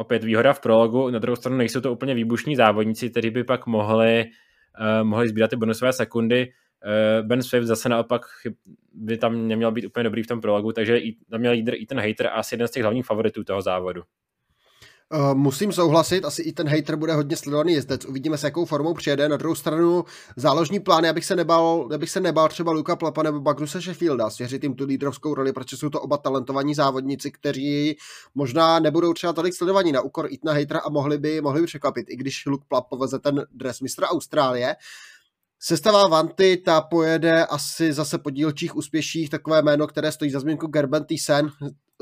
[0.00, 3.66] opět výhoda v prologu, na druhou stranu nejsou to úplně výbušní závodníci, kteří by pak
[3.66, 4.24] mohli,
[4.80, 6.52] uh, mohli sbírat ty bonusové sekundy.
[6.86, 8.22] Uh, ben Swift zase naopak
[8.92, 12.00] by tam neměl být úplně dobrý v tom prologu, takže tam měl lídr i ten
[12.00, 14.02] hater a asi jeden z těch hlavních favoritů toho závodu.
[15.14, 18.04] Uh, musím souhlasit, asi i ten hater bude hodně sledovaný jezdec.
[18.04, 19.28] Uvidíme, s jakou formou přijede.
[19.28, 20.04] Na druhou stranu
[20.36, 24.62] záložní plány, abych se nebal, abych se nebal třeba Luka Plapa nebo Magnuse Sheffielda svěřit
[24.62, 27.96] jim tu lídrovskou roli, protože jsou to oba talentovaní závodníci, kteří
[28.34, 32.06] možná nebudou třeba tolik sledovaní na úkor Itna Hatera a mohli by, mohli by překvapit,
[32.10, 34.76] i když Luke Plap poveze ten dres mistra Austrálie.
[35.58, 40.66] Sestava Vanty, ta pojede asi zase po dílčích úspěších, takové jméno, které stojí za zmínku
[40.66, 41.50] Gerben Thyssen,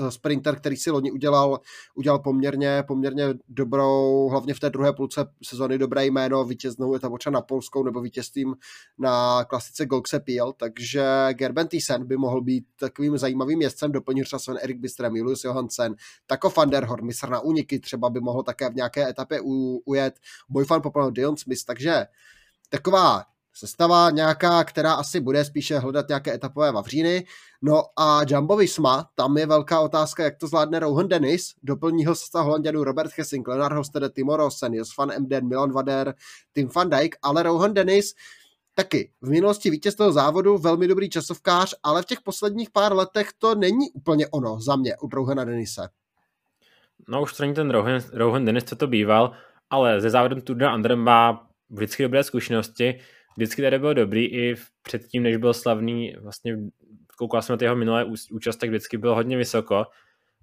[0.09, 1.61] sprinter, který si loni udělal,
[1.95, 7.35] udělal poměrně, poměrně dobrou, hlavně v té druhé půlce sezony dobré jméno, vítěznou etapu třeba
[7.35, 8.55] na Polskou nebo vítězstvím
[8.99, 14.41] na klasice Golkse Peel, takže Gerben Thyssen by mohl být takovým zajímavým jezdcem, doplnil třeba
[14.41, 15.95] Sven Erik Bystrem, Julius Johansen,
[16.27, 19.41] Tako van der Horn, mistr na úniky třeba by mohl také v nějaké etapě
[19.85, 20.15] ujet,
[20.49, 22.07] Boyfan Popol, Dion Smith, takže
[22.69, 23.25] taková
[23.59, 27.25] sestava nějaká, která asi bude spíše hledat nějaké etapové vavříny.
[27.63, 32.15] No a Jumbo Visma, tam je velká otázka, jak to zvládne Rohan Dennis, doplní ho
[32.15, 36.15] sestava Holanděnů Robert Hessing, Leonard Hostede, Timo Rosen, Jos van Emden, Milan Vader,
[36.55, 38.15] Tim van Dijk, ale Rohan Dennis
[38.75, 43.29] taky v minulosti vítěz toho závodu, velmi dobrý časovkář, ale v těch posledních pár letech
[43.39, 45.89] to není úplně ono za mě u Rohana Denise.
[47.09, 49.33] No už to není ten Rohan, Rohan Dennis, co to býval,
[49.71, 53.01] ale ze závodem Tour de Andre má vždycky dobré zkušenosti
[53.39, 56.59] vždycky tady byl dobrý i předtím, než byl slavný, vlastně
[57.17, 59.87] koukal jsem na jeho minulé účast, tak vždycky byl hodně vysoko.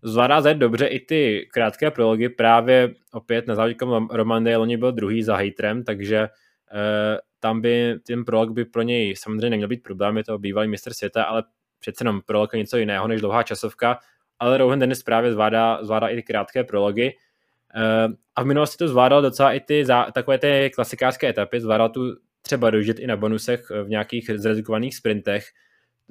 [0.03, 5.23] Zvládá zajet dobře i ty krátké prology, právě opět na závodníkom Romandé loni byl druhý
[5.23, 10.17] za hejtrem, takže eh, tam by ten prolog by pro něj samozřejmě neměl být problém,
[10.17, 11.43] je to bývalý mistr světa, ale
[11.79, 13.99] přece jenom prolog je něco jiného než dlouhá časovka,
[14.39, 17.11] ale Rohan Dennis právě zvládá, zvládá i ty krátké prology.
[17.75, 22.25] Eh, a v minulosti to zvládal docela i ty takové ty klasikářské etapy, zvládal tu
[22.45, 25.45] třeba dojíždět i na bonusech v nějakých zredukovaných sprintech.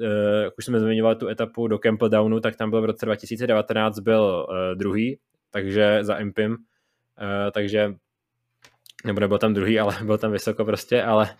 [0.00, 3.98] Eh, jak už jsme zmiňovali tu etapu do Downu, tak tam byl v roce 2019
[3.98, 5.18] byl eh, druhý,
[5.50, 6.56] takže za Impim,
[7.18, 7.94] eh, takže
[9.04, 11.36] nebo nebyl tam druhý, ale byl tam vysoko prostě, ale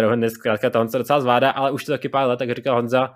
[0.00, 3.14] Rohan zkrátka to Honza docela zvládá, ale už to taky pár let, tak říkal Honza,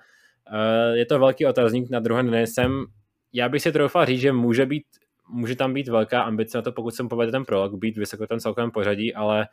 [0.92, 2.84] je to velký otazník na druhém Denisem.
[3.32, 4.84] Já bych si troufal říct, že může být
[5.32, 8.26] může tam být velká ambice na to, pokud se mu povede ten prolog, být vysoko
[8.26, 9.48] ten celkovém pořadí, ale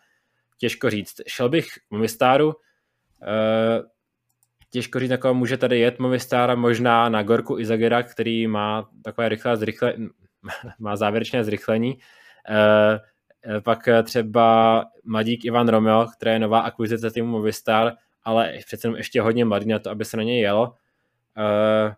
[0.58, 1.22] těžko říct.
[1.28, 2.54] Šel bych Movistaru,
[3.24, 3.82] eh,
[4.70, 9.58] těžko říct, jako může tady jet Movistar možná na Gorku Izagera, který má takové rychlé
[9.58, 9.94] zrychle,
[10.80, 11.98] má závěrečné zrychlení.
[12.50, 13.00] Eh,
[13.46, 17.94] eh, pak třeba mladík Ivan Romeo, která je nová akvizice týmu Movistar,
[18.24, 20.74] ale přece ještě hodně mladý na to, aby se na něj jelo.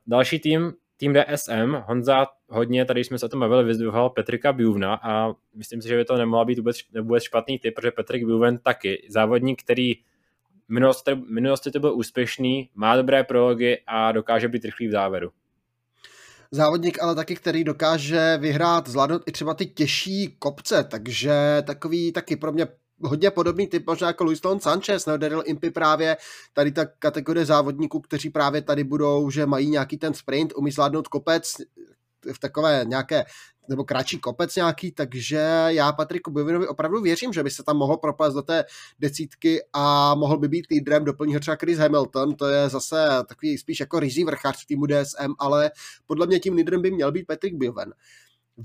[0.08, 5.00] Další tým, tým DSM, Honza hodně, tady jsme se o tom bavili, vyzdvihoval Petrika Bjuvna
[5.04, 8.58] a myslím si, že by to nemohla být vůbec, vůbec špatný typ, protože Petrik Bjuven
[8.58, 9.94] taky závodník, který
[10.70, 15.32] minulosti, minulosti to byl úspěšný, má dobré prology a dokáže být rychlý v závěru.
[16.52, 22.36] Závodník, ale taky, který dokáže vyhrát, zvládnout i třeba ty těžší kopce, takže takový taky
[22.36, 22.68] pro mě
[23.02, 26.18] hodně podobný typ, možná jako Luis Leon Sanchez nebo Daryl Impy právě,
[26.54, 31.08] tady ta kategorie závodníků, kteří právě tady budou, že mají nějaký ten sprint, umí zvládnout
[31.08, 31.56] kopec
[32.34, 33.26] v takové nějaké
[33.70, 37.98] nebo kratší kopec nějaký, takže já Patriku Bovinovi opravdu věřím, že by se tam mohl
[37.98, 38.66] propast do té
[39.00, 43.58] desítky a mohl by být lídrem, doplní ho třeba Chris Hamilton, to je zase takový
[43.58, 45.72] spíš jako rizí v týmu DSM, ale
[46.08, 47.94] podle mě tím lídrem by měl být Patrick Bilven.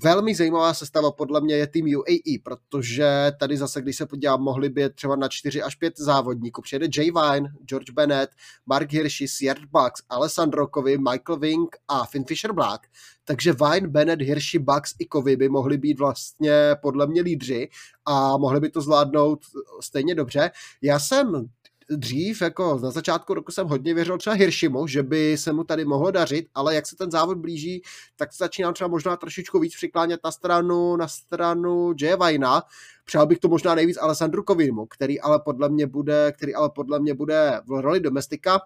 [0.03, 4.69] Velmi zajímavá sestava podle mě je tým UAE, protože tady zase, když se podívám, mohli
[4.69, 6.63] by třeba na 4 až 5 závodníků.
[6.63, 8.31] Přijede Jay Vine, George Bennett,
[8.67, 12.87] Mark Hirschi, Sierra Bucks, Alessandro Kovy, Michael Wing a Finn Fisher Black.
[13.25, 16.53] Takže Vine, Bennett, Hirschi, Bucks i Kovy by mohli být vlastně
[16.83, 17.69] podle mě lídři
[18.05, 19.41] a mohli by to zvládnout
[19.81, 20.51] stejně dobře.
[20.83, 21.47] Já jsem
[21.91, 25.85] dřív, jako na začátku roku jsem hodně věřil třeba Hirschimu, že by se mu tady
[25.85, 27.83] mohlo dařit, ale jak se ten závod blíží,
[28.17, 32.63] tak se začínám třeba možná trošičku víc přiklánět na stranu, na stranu Jay Vajna.
[33.05, 37.01] Přál bych to možná nejvíc Alessandru Kovimu, který ale podle mě bude, který ale podle
[37.01, 38.61] mě bude v roli domestika,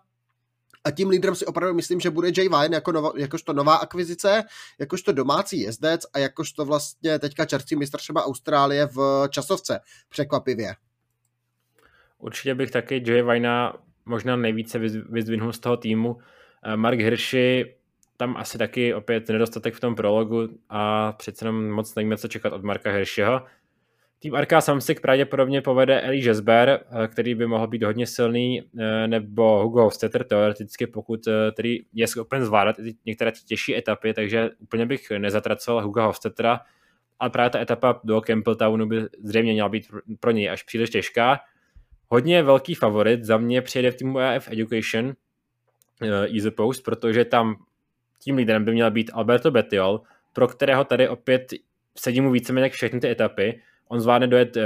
[0.84, 4.44] a tím lídrem si opravdu myslím, že bude Jay Vine jako novo, jakožto nová akvizice,
[4.78, 10.74] jakožto domácí jezdec a jakožto vlastně teďka čerstvý mistr třeba Austrálie v časovce, překvapivě.
[12.18, 14.78] Určitě bych taky Joey Vajna možná nejvíce
[15.08, 16.18] vyzdvihnul z toho týmu.
[16.62, 17.74] Eh, Mark Hirschi,
[18.18, 22.52] tam asi taky opět nedostatek v tom prologu a přece jenom moc nevíme, co čekat
[22.52, 23.42] od Marka Hirschiho.
[24.18, 29.08] Tým Arka Samsic pravděpodobně povede Eli Jesber, eh, který by mohl být hodně silný, eh,
[29.08, 31.20] nebo Hugo Hofstetter teoreticky, pokud
[31.52, 32.76] který je schopen zvládat
[33.06, 36.60] některé ty těžší etapy, takže úplně bych nezatracoval Hugo Hofstettera,
[37.18, 39.86] ale právě ta etapa do Campbelltownu by zřejmě měla být
[40.20, 41.40] pro něj až příliš těžká
[42.08, 47.56] hodně velký favorit za mě přijede v týmu AF Education uh, Easy Post, protože tam
[48.20, 50.00] tím líderem by měl být Alberto Bettiol,
[50.32, 51.52] pro kterého tady opět
[51.98, 53.62] sedí mu víceméně všechny ty etapy.
[53.88, 54.62] On zvládne dojet uh,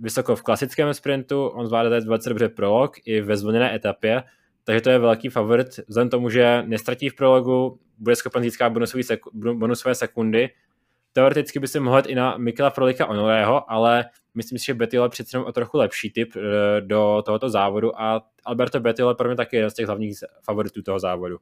[0.00, 4.22] vysoko v klasickém sprintu, on zvládne dojet velice dobře prolog i ve zvoněné etapě,
[4.64, 8.72] takže to je velký favorit, vzhledem tomu, že nestratí v prologu, bude schopen získat
[9.34, 10.50] bonusové sekundy
[11.12, 15.04] teoreticky by se mohl jít i na Mikela Frolika Honorého, ale myslím si, že Bettiol
[15.04, 19.28] je přece o trochu lepší typ eh, do tohoto závodu a Alberto Bettiol je pro
[19.28, 21.36] mě taky jeden z těch hlavních favoritů toho závodu.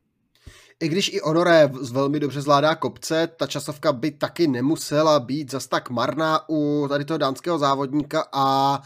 [0.81, 5.67] I když i Honoré velmi dobře zvládá kopce, ta časovka by taky nemusela být zas
[5.67, 8.81] tak marná u tady toho dánského závodníka a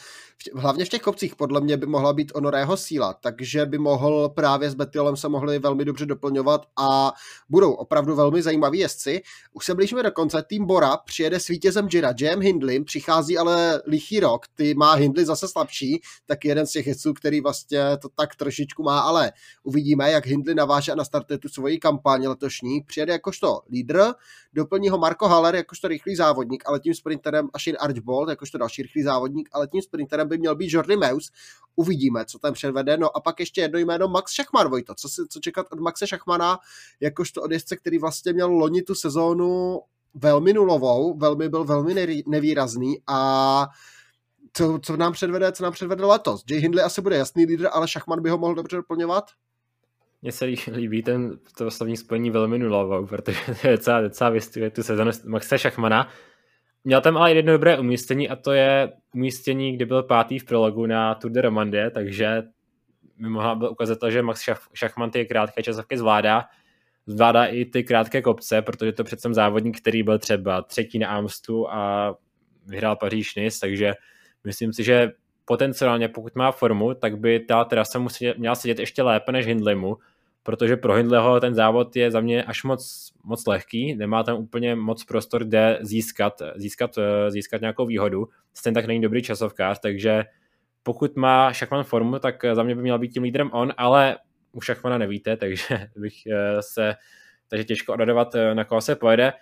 [0.54, 4.70] hlavně v těch kopcích podle mě by mohla být Honorého síla, takže by mohl právě
[4.70, 7.12] s Betilem se mohli velmi dobře doplňovat a
[7.48, 9.22] budou opravdu velmi zajímaví jezdci.
[9.52, 13.82] Už se blížíme do konce, tým Bora přijede s vítězem Jira, Jam Hindley, přichází ale
[13.86, 18.08] lichý rok, ty má Hindley zase slabší, tak jeden z těch jezdců, který vlastně to
[18.08, 22.80] tak trošičku má, ale uvidíme, jak Hindley naváže a nastartuje tu svoji kampaň letošní.
[22.80, 24.02] Přijede jakožto lídr,
[24.52, 29.02] doplní ho Marko Haller jakožto rychlý závodník, ale tím sprinterem a Archbold jakožto další rychlý
[29.02, 31.32] závodník, ale tím sprinterem by měl být Jordi Meus.
[31.76, 32.96] Uvidíme, co tam předvede.
[32.96, 34.94] No a pak ještě jedno jméno Max Šachman, Vojto.
[34.94, 36.58] Co, si, co čekat od Maxe Šachmana,
[37.00, 39.80] jakožto od jezdce, který vlastně měl loni tu sezónu
[40.14, 43.68] velmi nulovou, velmi byl velmi nevýrazný a
[44.52, 46.44] co, co nám předvede, co nám předvede letos.
[46.50, 49.24] Jay Hindley asi bude jasný lídr, ale Šachman by ho mohl dobře doplňovat?
[50.22, 54.70] Mně se líbí ten, to slovní spojení velmi nulovou, protože to je docela, docela vystuje
[54.70, 56.08] tu sezonu Maxe Šachmana.
[56.84, 60.86] Měl tam ale jedno dobré umístění a to je umístění, kdy byl pátý v prologu
[60.86, 62.42] na Tour de Romandie, takže
[63.16, 66.44] mi mohla byl ukázat to, že Max Schachmann ty krátké časovky zvládá.
[67.06, 71.70] Zvládá i ty krátké kopce, protože to přece závodník, který byl třeba třetí na Amstu
[71.70, 72.14] a
[72.66, 73.92] vyhrál paříž nice takže
[74.44, 75.12] myslím si, že
[75.44, 79.96] potenciálně, pokud má formu, tak by ta trasa musí, měla sedět ještě lépe než Hindleymu,
[80.42, 84.74] protože pro Hindleho ten závod je za mě až moc, moc lehký, nemá tam úplně
[84.74, 88.28] moc prostor, kde získat, získat, eh, získat nějakou výhodu.
[88.54, 90.24] Stejně tak není dobrý časovkář, takže
[90.82, 94.16] pokud má Šachman formu, tak za mě by měl být tím lídrem on, ale
[94.52, 96.94] u Šachmana nevíte, takže bych eh, se,
[97.48, 99.32] takže těžko odhadovat, eh, na koho se pojede.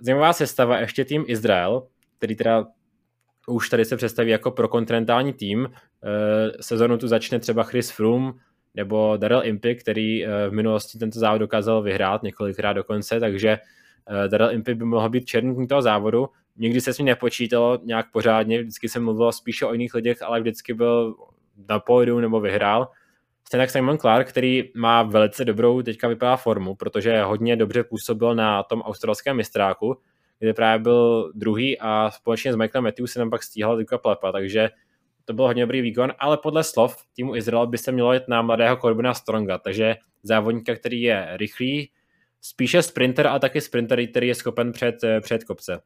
[0.00, 1.86] Zajímavá sestava, ještě tým Izrael,
[2.18, 2.66] který teda
[3.48, 5.68] už tady se představí jako pro kontinentální tým.
[6.60, 8.32] Sezonu tu začne třeba Chris Froome,
[8.74, 13.58] nebo Daryl Impy, který eh, v minulosti tento závod dokázal vyhrát několikrát dokonce, takže
[14.08, 16.28] eh, Daryl Impy by mohl být černý toho závodu.
[16.56, 20.40] Nikdy se s ním nepočítalo nějak pořádně, vždycky se mluvilo spíše o jiných lidech, ale
[20.40, 21.14] vždycky byl
[21.68, 22.88] na pódiu nebo vyhrál.
[23.46, 28.34] Stejně tak Simon Clark, který má velice dobrou teďka vypadá formu, protože hodně dobře působil
[28.34, 29.98] na tom australském mistráku,
[30.38, 34.70] kde právě byl druhý a společně s Michaelem Matthewsem pak stíhal Duka Plepa, takže
[35.28, 38.42] to byl hodně dobrý výkon, ale podle slov týmu Izrael by se mělo jít na
[38.42, 41.90] mladého Corbina Stronga, takže závodníka, který je rychlý,
[42.40, 45.80] spíše sprinter a taky sprinter, který je schopen před, před kopce.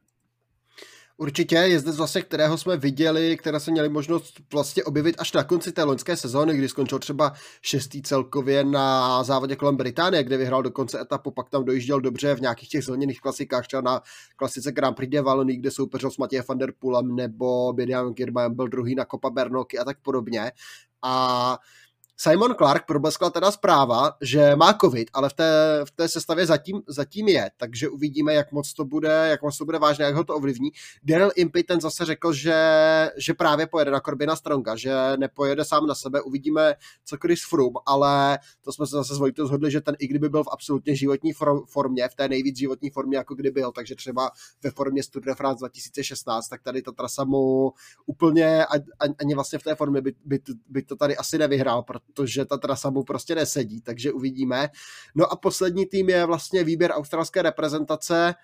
[1.17, 5.43] Určitě je zde zase, kterého jsme viděli, které jsme měli možnost vlastně objevit až na
[5.43, 10.63] konci té loňské sezóny, kdy skončil třeba šestý celkově na závodě kolem Británie, kde vyhrál
[10.63, 14.01] do konce etapu, pak tam dojížděl dobře v nějakých těch zelených klasikách, třeba na
[14.35, 18.55] klasice Grand Prix de Wallonie, kde soupeřil s Matějem van der Poolem, nebo Bidian Girmajem
[18.55, 20.51] byl druhý na Copa Bernoky a tak podobně.
[21.01, 21.57] A
[22.17, 26.81] Simon Clark probleskla teda zpráva, že má covid, ale v té, v té sestavě zatím,
[26.87, 30.23] zatím je, takže uvidíme, jak moc to bude, jak moc to bude vážné, jak ho
[30.23, 30.69] to ovlivní.
[31.03, 32.55] Daryl Impey ten zase řekl, že,
[33.17, 37.79] že právě pojede na Corbina Stronga, že nepojede sám na sebe, uvidíme, co Chris Froome,
[37.85, 40.95] ale to jsme se zase s Vojtou zhodli, že ten i kdyby byl v absolutně
[40.95, 41.33] životní
[41.65, 44.31] formě, v té nejvíc životní formě, jako kdy byl, takže třeba
[44.63, 47.73] ve formě Tour de France 2016, tak tady ta trasa mu
[48.05, 48.65] úplně
[49.19, 52.89] ani vlastně v té formě by, by, by to tady asi nevyhrál, protože ta trasa
[52.89, 54.69] mu prostě nesedí, takže uvidíme.
[55.15, 58.35] No a poslední tým je vlastně výběr australské reprezentace,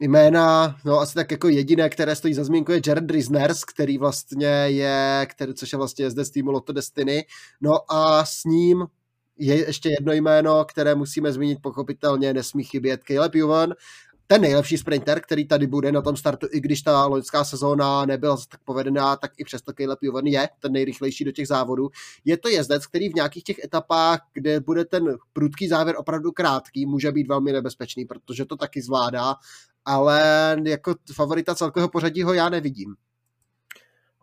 [0.00, 4.48] jména, no asi tak jako jediné, které stojí za zmínku je Jared Risners, který vlastně
[4.66, 7.24] je, který, což je vlastně zde z týmu Lotto Destiny,
[7.60, 8.86] no a s ním
[9.38, 13.74] je ještě jedno jméno, které musíme zmínit pochopitelně, nesmí chybět Caleb Juvan,
[14.26, 18.36] ten nejlepší sprinter, který tady bude na tom startu, i když ta loňská sezóna nebyla
[18.50, 21.88] tak povedená, tak i přesto Caleb Juven je ten nejrychlejší do těch závodů.
[22.24, 26.86] Je to jezdec, který v nějakých těch etapách, kde bude ten prudký závěr opravdu krátký,
[26.86, 29.34] může být velmi nebezpečný, protože to taky zvládá,
[29.84, 32.94] ale jako favorita celkového pořadí ho já nevidím.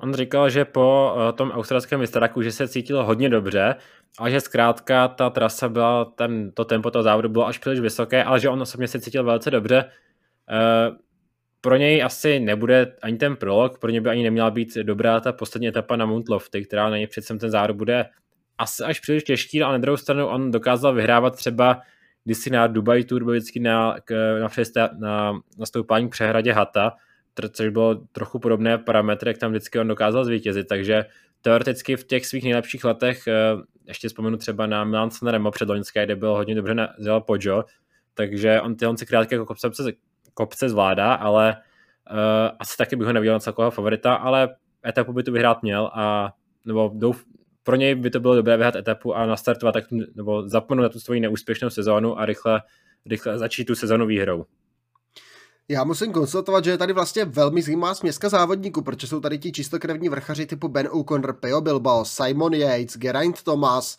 [0.04, 3.76] On říkal, že po eh, tom australském mistráku, že se cítil hodně dobře
[4.20, 8.24] a že zkrátka ta trasa byla, ten, to tempo toho závodu bylo až příliš vysoké,
[8.24, 9.86] ale že on osobně se cítil velice dobře.
[10.50, 10.92] Eh,
[11.62, 15.32] pro něj asi nebude ani ten prolog, pro něj by ani neměla být dobrá ta
[15.32, 18.06] poslední etapa na Mount Lofty, která na něj přece ten závod bude
[18.58, 21.82] asi až příliš těžký, ale na druhou stranu on dokázal vyhrávat třeba
[22.26, 23.96] když si na Dubai Tour byl vždycky na,
[24.40, 26.92] na, na, na nastoupání k přehradě Hata,
[27.54, 31.06] což bylo trochu podobné parametry, jak tam vždycky on dokázal zvítězit, takže
[31.42, 33.34] teoreticky v těch svých nejlepších letech, eh,
[33.88, 37.64] ještě vzpomenu třeba na Milan Sanremo předloňské, kde byl hodně dobře na Zelo Poggio,
[38.14, 39.70] takže on tyhle krátké kopce,
[40.34, 41.56] kopce zvládá, ale
[42.12, 42.18] uh,
[42.60, 44.56] asi taky bych ho neviděl celkového favorita, ale
[44.88, 46.34] etapu by to vyhrát měl a
[46.66, 47.26] nebo douf,
[47.64, 49.84] pro něj by to bylo dobré vyhrát etapu a nastartovat tak,
[50.16, 52.62] nebo zapomenout na tu svoji neúspěšnou sezónu a rychle,
[53.06, 54.46] rychle začít tu sezonu výhrou.
[55.70, 59.52] Já musím konstatovat, že je tady vlastně velmi zajímavá směska závodníků, protože jsou tady ti
[59.52, 63.98] čistokrevní vrchaři typu Ben O'Connor, Peo Bilbao, Simon Yates, Geraint Thomas,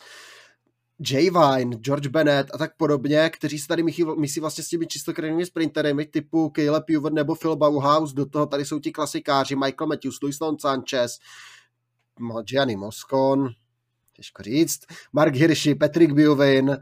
[1.09, 5.45] Jay Vine, George Bennett a tak podobně, kteří se tady myslí, vlastně s těmi čistokrevnými
[5.45, 10.21] sprintery typu Caleb Ewan nebo Phil Bauhaus, do toho tady jsou ti klasikáři Michael Matthews,
[10.21, 11.19] Luis Lon Sanchez,
[12.43, 13.49] Gianni Moscon,
[14.13, 14.79] těžko říct,
[15.13, 16.77] Mark Hirschi, Patrick Biovin,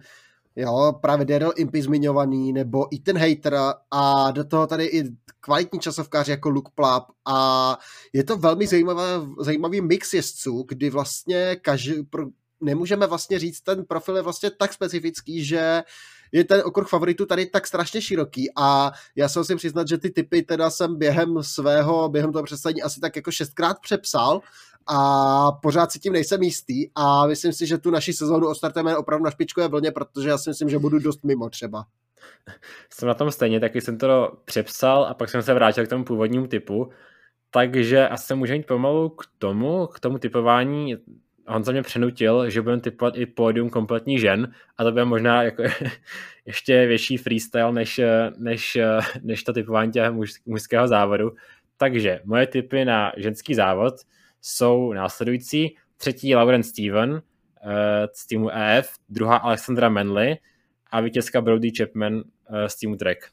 [0.56, 3.60] jo, právě Daryl Impy zmiňovaný, nebo Ethan Hater
[3.92, 5.04] a do toho tady i
[5.40, 7.78] kvalitní časovkáři jako Luke Plap a
[8.14, 9.02] je to velmi zajímavý,
[9.40, 12.26] zajímavý mix jezdců, kdy vlastně každý, pro,
[12.62, 15.84] nemůžeme vlastně říct, ten profil je vlastně tak specifický, že
[16.32, 18.52] je ten okruh favoritů tady tak strašně široký.
[18.56, 22.82] A já se musím přiznat, že ty typy teda jsem během svého, během toho představení
[22.82, 24.42] asi tak jako šestkrát přepsal
[24.88, 29.26] a pořád si tím nejsem jistý a myslím si, že tu naši sezónu ostartujeme opravdu
[29.26, 31.86] na špičkové vlně, protože já si myslím, že budu dost mimo třeba.
[32.94, 36.04] Jsem na tom stejně, taky jsem to přepsal a pak jsem se vrátil k tomu
[36.04, 36.90] původnímu typu,
[37.52, 40.96] takže asi můžeme jít pomalu k tomu, k tomu typování.
[41.48, 45.64] Honza mě přenutil, že budeme typovat i pódium kompletní žen a to bude možná jako
[46.46, 48.02] ještě větší freestyle než,
[48.38, 48.78] než,
[49.22, 51.32] než to typování těch muž, mužského závodu.
[51.78, 53.94] Takže moje typy na ženský závod–
[54.46, 55.76] jsou následující.
[55.98, 57.20] Třetí Lauren Steven uh,
[58.14, 60.38] z týmu EF, druhá Alexandra Manley
[60.92, 62.22] a vítězka Brody Chapman uh,
[62.68, 63.30] z týmu Trek.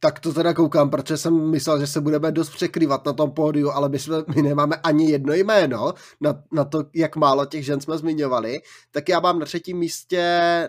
[0.00, 3.70] Tak to teda koukám, protože jsem myslel, že se budeme dost překrývat na tom pódiu,
[3.70, 7.80] ale my, jsme, my nemáme ani jedno jméno na, na to, jak málo těch žen
[7.80, 8.60] jsme zmiňovali.
[8.90, 10.22] Tak já mám na třetím místě,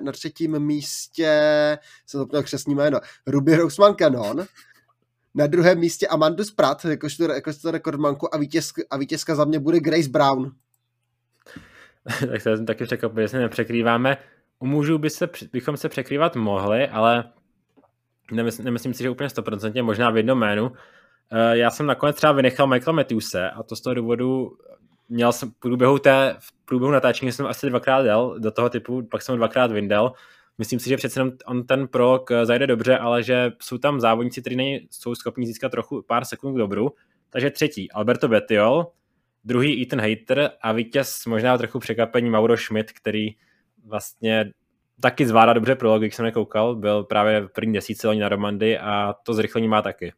[0.03, 1.41] na třetím místě,
[2.07, 4.45] jsem zapomněl křesní jméno, Ruby Roseman Cannon,
[5.35, 9.79] na druhém místě Amandu Sprat, jakožto, jakožto rekordmanku a, vítěz, a vítězka za mě bude
[9.79, 10.51] Grace Brown.
[12.19, 14.17] tak to jsem taky řekl, že se nepřekrýváme.
[14.59, 17.23] U mužů by se, bychom se překrývat mohli, ale
[18.31, 20.71] nemysl, nemyslím si, že úplně stoprocentně, možná v jednom jménu.
[21.31, 24.57] Eh, já jsem nakonec třeba vynechal Michaela Matthewse a to z toho důvodu
[25.09, 29.07] měl jsem v průběhu, té, v průběhu natáčení jsem asi dvakrát dal do toho typu,
[29.11, 30.13] pak jsem dvakrát vyndal
[30.57, 34.41] Myslím si, že přece on ten prolog eh, zajde dobře, ale že jsou tam závodníci,
[34.41, 36.91] kteří jsou schopni získat trochu pár sekund k dobru.
[37.29, 38.91] Takže třetí Alberto Bettiol,
[39.43, 43.27] druhý Ethan Hater a vítěz možná trochu překvapení Mauro Schmidt, který
[43.85, 44.51] vlastně
[45.01, 49.13] taky zvládá dobře prolog, když jsem nekoukal, byl právě v první desíce na Romandy a
[49.23, 50.13] to zrychlení má taky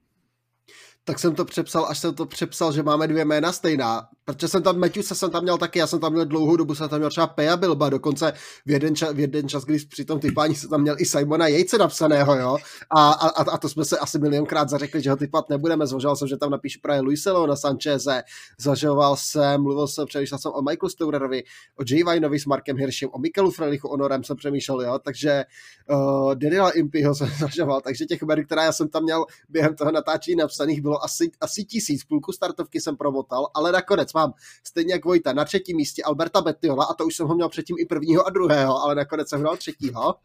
[1.08, 4.10] tak jsem to přepsal, až jsem to přepsal, že máme dvě jména stejná.
[4.28, 6.76] Protože jsem tam, Matthew se jsem tam měl taky, já jsem tam měl dlouhou dobu,
[6.76, 8.34] jsem tam měl třeba Peja Bilba, dokonce
[8.66, 11.48] v jeden, čas, v jeden čas, když při tom typání jsem tam měl i Simona
[11.48, 12.58] Jejce napsaného, jo.
[12.90, 15.88] A, a, a, to jsme se asi milionkrát zařekli, že ho typat nebudeme.
[15.88, 18.24] Zvažoval jsem, že tam napíšu právě Luiselo na Sancheze,
[18.60, 21.44] zvažoval jsem, mluvil jsem, přemýšlel jsem o Michaelu Stourerovi,
[21.80, 22.04] o J.
[22.04, 25.00] Vajnovi s Markem Hirschem, o Mikelu Frelichu Onorem jsem přemýšlel, jo.
[25.00, 25.46] Takže
[25.90, 29.92] uh, Daniela Impyho jsem zvažoval, takže těch jmen, která já jsem tam měl během toho
[29.92, 34.34] natáčení napsaných, bylo asi, asi tisíc, půlku startovky jsem promotal, ale nakonec mám
[34.68, 37.76] stejně jak Vojta na třetím místě Alberta Bettiola a to už jsem ho měl předtím
[37.80, 40.16] i prvního a druhého, ale nakonec jsem dal třetího.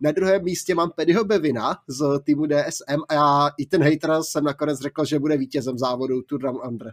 [0.00, 4.44] Na druhém místě mám Pedyho Bevina z týmu DSM a já i ten hater jsem
[4.44, 6.92] nakonec řekl, že bude vítězem závodu Tour Under.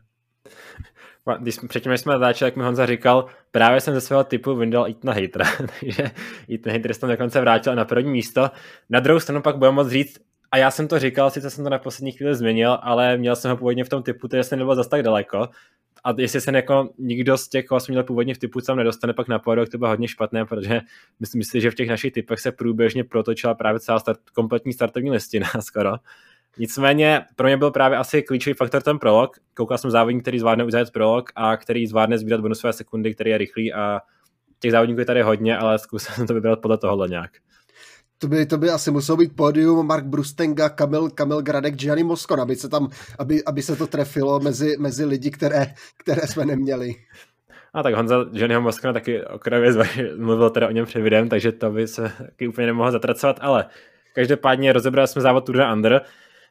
[1.39, 4.88] Když jsme, předtím, jsme natáčeli, jak mi Honza říkal, právě jsem ze svého typu vyndal
[5.04, 5.45] na Hatera,
[5.80, 6.12] takže
[6.63, 8.50] ten Hater se tam dokonce vrátil na první místo.
[8.89, 10.17] Na druhou stranu pak budeme moct říct,
[10.52, 13.52] a já jsem to říkal, sice jsem to na poslední chvíli změnil, ale měl jsem
[13.52, 15.50] ho původně v tom typu, takže jsem nebyl zase tak daleko.
[16.04, 19.14] A jestli se jako nikdo z těch, koho jsem měl původně v typu, tam nedostane
[19.14, 20.82] pak na pódium, to bylo hodně špatné, protože
[21.20, 25.12] myslím si, že v těch našich typech se průběžně protočila právě celá start, kompletní startovní
[25.12, 25.92] listina skoro.
[26.58, 29.38] Nicméně pro mě byl právě asi klíčový faktor ten prolog.
[29.54, 33.38] Koukal jsem závodník, který zvládne uzajet prolog a který zvládne sbírat bonusové sekundy, který je
[33.38, 34.00] rychlý a
[34.60, 37.32] těch závodníků je tady hodně, ale zkusil jsem to vybrat podle tohohle nějak.
[38.22, 42.42] To by, to by asi muselo být pódium Mark Brustenga, Kamil, Kamil Gradek, Gianni Moscon,
[42.42, 42.90] aby se tam,
[43.20, 46.96] aby, aby se to trefilo mezi, mezi lidi, které, které jsme neměli.
[47.74, 49.74] A tak Honza Johnnyho Moskva taky okrajově
[50.17, 53.65] mluvil teda o něm před videem, takže to by se taky úplně nemohlo zatracovat, ale
[54.15, 56.02] každopádně rozebrali jsme závod Tour de Under.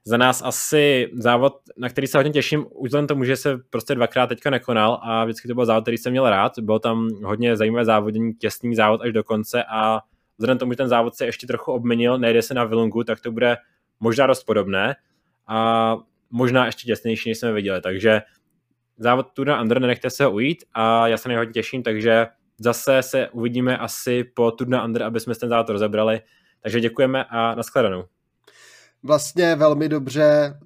[0.04, 3.94] Za nás asi závod, na který se hodně těším, už vzhledem tomu, že se prostě
[3.94, 6.58] dvakrát teďka nekonal a vždycky to byl závod, který jsem měl rád.
[6.58, 10.00] Bylo tam hodně zajímavé závodění, těsný závod až do konce a
[10.38, 13.32] vzhledem tomu, že ten závod se ještě trochu obměnil, nejde se na Vilungu, tak to
[13.32, 13.56] bude
[14.00, 14.96] možná dost podobné
[15.46, 15.96] a
[16.30, 17.80] možná ještě těsnější, než jsme viděli.
[17.80, 18.22] Takže
[18.98, 22.26] závod Tour de Under, nenechte se ho ujít a já se na hodně těším, takže
[22.58, 26.20] zase se uvidíme asi po Tour de Under, aby jsme ten závod rozebrali.
[26.62, 28.04] Takže děkujeme a nashledanou.
[29.02, 30.58] vlastně velmi dobře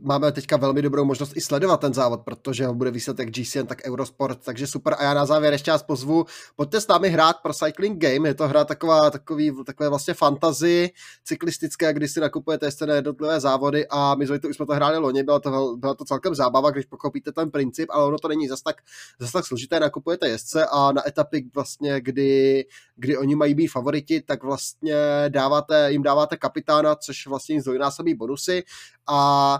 [0.00, 3.78] máme teďka velmi dobrou možnost i sledovat ten závod, protože ho bude jak GCN, tak
[3.84, 4.94] Eurosport, takže super.
[4.98, 6.24] A já na závěr ještě vás pozvu,
[6.56, 10.90] pojďte s námi hrát pro Cycling Game, je to hra taková, takový, takové vlastně fantazy
[11.24, 15.22] cyklistické, kdy si nakupujete ještě na jednotlivé závody a my už jsme to hráli loni,
[15.22, 18.62] byla to, byla to celkem zábava, když pochopíte ten princip, ale ono to není zas
[18.62, 18.76] tak,
[19.20, 22.64] zas tak složité, nakupujete jezdce a na etapy vlastně, kdy,
[22.96, 24.96] kdy oni mají být favoriti, tak vlastně
[25.28, 28.64] dáváte, jim dáváte kapitána, což vlastně jim zdvojnásobí bonusy
[29.06, 29.51] a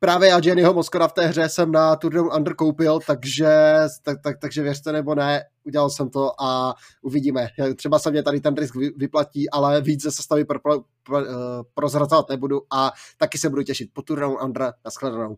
[0.00, 4.22] právě já Jennyho Moskora v té hře jsem na Tour Down Under koupil, takže, tak,
[4.22, 7.48] tak, takže věřte nebo ne, udělal jsem to a uvidíme.
[7.76, 11.20] Třeba se mě tady ten risk vyplatí, ale víc se stavy pro, pro, pro,
[11.74, 14.72] prozrazovat nebudu a taky se budu těšit po Tour Down Under.
[14.84, 15.36] Naschledanou.